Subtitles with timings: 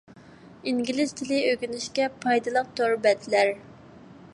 [0.71, 3.57] ئىنگلىز تىلى ئۆگىنىشكە پايدىلىق تور بەتلەر.